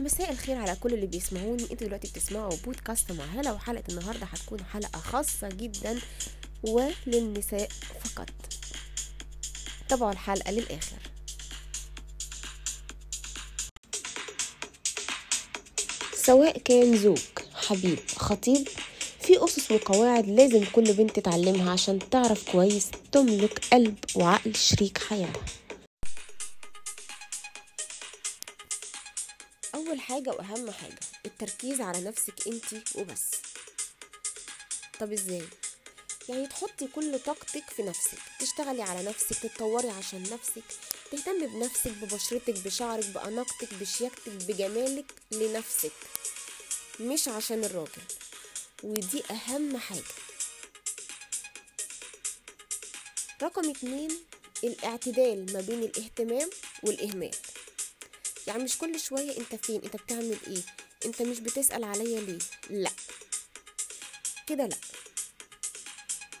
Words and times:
مساء 0.00 0.30
الخير 0.32 0.56
على 0.56 0.76
كل 0.80 0.94
اللي 0.94 1.06
بيسمعوني. 1.06 1.62
أنتوا 1.62 1.86
دلوقتي 1.86 2.08
بتسمعوا 2.08 2.56
بودكاست 2.64 3.12
مع 3.12 3.24
هلا 3.24 3.52
وحلقة. 3.52 3.84
النهاردة 3.88 4.26
هتكون 4.26 4.64
حلقة 4.64 4.98
خاصة 4.98 5.48
جدا 5.48 5.98
وللنساء 6.62 7.68
فقط. 8.04 8.28
تابعوا 9.88 10.12
الحلقة 10.12 10.50
للآخر. 10.50 10.96
سواء 16.14 16.58
كان 16.58 16.96
زوج 16.96 17.18
حبيب 17.54 17.98
خطيب 18.16 18.68
في 19.20 19.44
أسس 19.44 19.72
وقواعد 19.72 20.26
لازم 20.26 20.64
كل 20.72 20.92
بنت 20.92 21.16
تتعلمها 21.16 21.72
عشان 21.72 21.98
تعرف 22.10 22.50
كويس 22.52 22.90
تملك 23.12 23.64
قلب 23.72 23.98
وعقل 24.14 24.54
شريك 24.54 24.98
حياتها. 24.98 25.61
أول 29.92 30.00
حاجة 30.00 30.30
وأهم 30.30 30.70
حاجة 30.70 30.98
التركيز 31.26 31.80
على 31.80 32.00
نفسك 32.00 32.46
انتي 32.48 32.82
وبس. 32.94 33.30
طب 35.00 35.12
إزاي؟ 35.12 35.42
يعني 36.28 36.46
تحطي 36.46 36.86
كل 36.86 37.18
طاقتك 37.18 37.70
في 37.76 37.82
نفسك 37.82 38.18
تشتغلي 38.40 38.82
على 38.82 39.02
نفسك 39.02 39.38
تتطوري 39.38 39.90
عشان 39.90 40.22
نفسك 40.22 40.62
تهتمي 41.10 41.46
بنفسك 41.46 41.90
ببشرتك 41.90 42.58
بشعرك 42.58 43.06
بأناقتك 43.06 43.74
بشياكتك 43.74 44.28
بجمالك 44.32 45.12
لنفسك 45.32 45.92
مش 47.00 47.28
عشان 47.28 47.64
الراجل. 47.64 48.02
ودي 48.82 49.22
أهم 49.30 49.76
حاجة. 49.76 50.02
رقم 53.42 53.70
اتنين 53.70 54.10
الاعتدال 54.64 55.52
ما 55.52 55.60
بين 55.60 55.82
الاهتمام 55.82 56.50
والإهمال. 56.82 57.34
يعني 58.46 58.64
مش 58.64 58.78
كل 58.78 59.00
شوية 59.00 59.36
انت 59.38 59.54
فين 59.64 59.80
انت 59.84 59.96
بتعمل 59.96 60.36
إيه 60.46 60.62
انت 61.06 61.22
مش 61.22 61.40
بتسأل 61.40 61.84
عليا 61.84 62.20
ليه 62.20 62.38
لا. 62.70 62.90
كده 64.46 64.66
لا. 64.66 64.76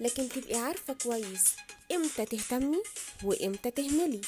لكن 0.00 0.28
تبقي 0.28 0.54
عارفة 0.58 0.92
كويس 0.94 1.44
إمتى 1.92 2.24
تهتمي 2.24 2.82
وامتى 3.24 3.70
تهملي. 3.70 4.20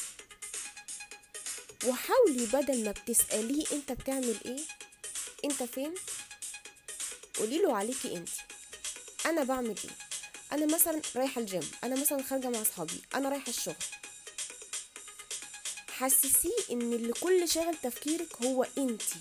وحاولي 1.85 2.45
بدل 2.45 2.83
ما 2.85 2.91
بتسأليه 2.91 3.65
انت 3.71 3.91
بتعمل 3.91 4.35
إيه 4.45 4.59
انت 5.45 5.63
فين 5.63 5.93
قوليله 7.39 7.75
عليكي 7.77 8.17
انت. 8.17 8.29
أنا 9.25 9.43
بعمل 9.43 9.75
إيه؟ 9.83 9.91
أنا 10.51 10.75
مثلا 10.75 11.01
رايحة 11.15 11.41
الجيم 11.41 11.71
أنا 11.83 12.01
مثلا 12.01 12.23
خارجة 12.23 12.49
مع 12.49 12.61
اصحابي 12.61 13.01
أنا 13.15 13.29
رايحة 13.29 13.49
الشغل. 13.49 13.75
حسسيه 15.99 16.55
إن 16.71 16.93
اللي 16.93 17.13
كل 17.13 17.49
شاغل 17.49 17.77
تفكيرك 17.77 18.41
هو 18.41 18.63
إنتي 18.77 19.19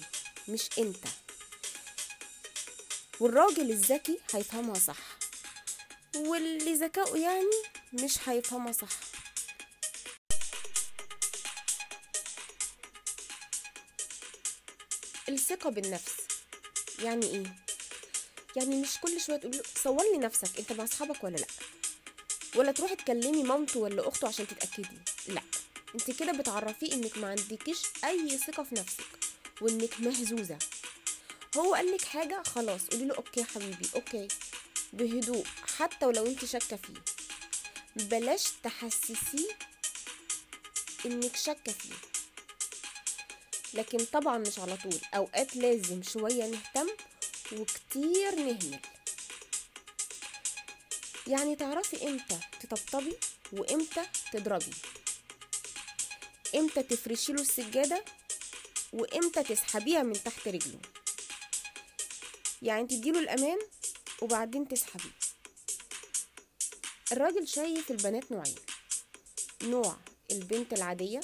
مش 0.49 0.69
إنت. 0.79 1.05
والراجل 3.21 3.71
الذكي 3.71 4.19
هيفهمها 4.35 4.75
صح. 4.75 4.99
واللي 6.17 6.75
ذكاؤه 6.75 7.19
يعني 7.19 7.63
مش 7.93 8.29
هيفهمها 8.29 8.73
صح. 8.73 8.89
الثقة 15.29 15.71
بالنفس. 15.71 16.13
يعني 17.03 17.27
إيه؟ 17.27 17.57
يعني 18.57 18.77
مش 18.83 18.99
كل 19.03 19.21
شوية 19.21 19.37
تقولي 19.37 19.57
له 19.57 19.65
صور 19.83 20.03
لي 20.13 20.19
نفسك 20.19 20.59
أنت 20.59 20.73
مع 20.73 20.85
أصحابك 20.85 21.25
ولا 21.25 21.37
لأ؟ 21.37 21.47
ولا 22.57 22.73
تروحي 22.73 22.97
تكلمي 22.97 23.43
مامته 23.43 23.81
ولا 23.81 24.09
أخته 24.09 24.29
عشان 24.29 24.47
تتأكدي؟ 24.47 24.99
لأ. 25.29 25.43
انت 25.95 26.11
كده 26.11 26.33
بتعرفيه 26.33 26.93
انك 26.93 27.19
ما 27.19 27.29
عندكيش 27.31 27.79
اي 28.05 28.39
ثقة 28.39 28.63
في 28.63 28.75
نفسك 28.75 29.05
وانك 29.61 30.01
مهزوزة. 30.01 30.59
هو 31.57 31.75
قالك 31.75 32.05
حاجة؟ 32.05 32.43
خلاص 32.47 32.87
قولي 32.87 33.05
له 33.05 33.15
okay 33.15 33.45
حبيبي 33.45 33.89
okay. 33.95 34.29
بهدوء 34.93 35.45
حتى 35.79 36.07
ولو 36.07 36.27
انت 36.27 36.45
شاكة 36.45 36.77
فيه. 36.77 36.95
بلاش 37.97 38.45
تحسسيه 38.63 39.49
انك 41.07 41.37
شاكة 41.37 41.73
فيه. 41.73 41.95
لكن 43.75 43.99
طبعا 44.05 44.39
مش 44.39 44.59
على 44.59 44.77
طول 44.77 44.99
أوقات 45.15 45.57
لازم 45.57 46.03
شوية 46.03 46.47
نهتم 46.47 46.89
وكتير 47.53 48.35
نهمل. 48.35 48.81
يعني 51.27 51.57
تعرفي 51.57 52.09
إمتى 52.09 52.39
تطبطبي 52.61 53.17
وإمتى 53.53 54.03
تضربي. 54.33 54.73
إمتى 56.55 56.83
تفرشي 56.83 57.33
له 57.33 57.41
السجادة 57.41 58.05
وامتى 58.93 59.43
تسحبيها 59.43 60.03
من 60.03 60.23
تحت 60.25 60.49
رجله. 60.49 60.79
يعني 62.63 62.87
تديله 62.87 63.19
الأمان 63.19 63.59
وبعدين 64.23 64.69
تسحبيه. 64.69 65.11
الراجل 67.13 67.49
شايف 67.49 67.91
البنات 67.91 68.33
نوعين 68.33 68.55
نوع 69.63 69.97
البنت 70.31 70.73
العادية 70.73 71.21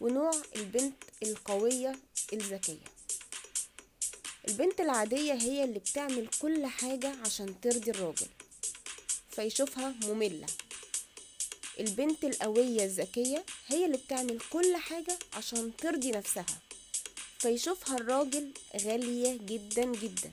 ونوع 0.00 0.32
البنت 0.56 0.96
القوية 1.22 1.98
الذكية. 2.32 2.84
البنت 4.48 4.80
العادية 4.80 5.32
هي 5.32 5.64
اللي 5.64 5.78
بتعمل 5.78 6.28
كل 6.38 6.66
حاجة 6.66 7.16
عشان 7.26 7.60
ترضي 7.60 7.90
الراجل 7.90 8.28
فيشوفها 9.30 9.94
مملة. 10.04 10.46
البنت 11.80 12.24
القوية 12.24 12.84
الذكية 12.84 13.44
هي 13.66 13.86
اللي 13.86 13.96
بتعمل 13.96 14.38
كل 14.50 14.76
حاجة 14.76 15.18
عشان 15.32 15.76
ترضي 15.76 16.10
نفسها. 16.10 16.46
فيشوفها 17.38 17.96
الراجل 17.96 18.52
غالية 18.84 19.36
جدا 19.36 19.84
جدا. 19.84 20.32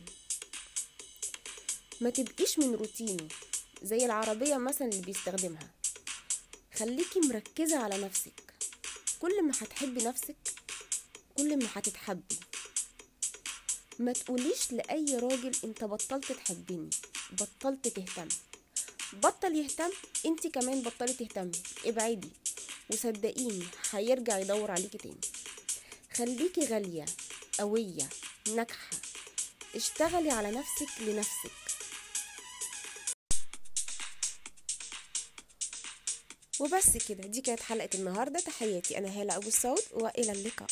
ما 2.01 2.09
تبقيش 2.09 2.59
من 2.59 2.75
روتينه 2.75 3.27
زي 3.83 4.05
العربية 4.05 4.57
مثلا 4.57 4.87
اللي 4.87 5.01
بيستخدمها. 5.01 5.69
خليكي 6.75 7.19
مركزة 7.19 7.77
على 7.77 7.97
نفسك. 7.97 8.53
كل 9.19 9.43
ما 9.43 9.51
هتحبي 9.61 10.03
نفسك 10.03 10.35
كل 11.37 11.57
ما 11.57 11.67
هتتحبي. 11.73 12.39
ما 13.99 14.13
تقوليش 14.13 14.71
لأي 14.71 15.17
راجل 15.17 15.51
انت 15.63 15.83
بطلت 15.83 16.31
تحبني 16.31 16.89
بطلت 17.31 17.87
تهتم. 17.87 18.27
بطل 19.13 19.55
يهتم 19.55 19.91
انت 20.25 20.47
كمان 20.47 20.81
بطلي 20.81 21.13
تهتمي. 21.13 21.51
ابعدي. 21.85 22.29
وصدقيني 22.89 23.65
هيرجع 23.91 24.37
يدور 24.37 24.71
عليكي 24.71 24.97
تاني. 24.97 25.21
خليكي 26.13 26.65
غالية 26.65 27.05
قوية 27.59 28.09
ناجحة. 28.55 28.89
اشتغلي 29.75 30.31
على 30.31 30.51
نفسك 30.51 31.01
لنفسك. 31.01 31.51
وبس 36.59 36.97
كده 36.97 37.27
دي 37.27 37.41
كانت 37.41 37.59
حلقة 37.59 37.89
النهاردة. 37.95 38.39
تحياتي 38.39 38.97
أنا 38.97 39.21
هالة 39.21 39.35
أبو 39.35 39.47
السعود 39.47 39.83
وإلى 39.91 40.31
اللقاء. 40.31 40.69